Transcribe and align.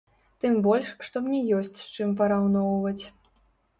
Тым 0.43 0.55
больш, 0.67 0.93
што 1.09 1.21
мне 1.27 1.43
ёсць 1.57 1.77
з 1.85 1.91
чым 1.95 2.17
параўноўваць. 2.23 3.01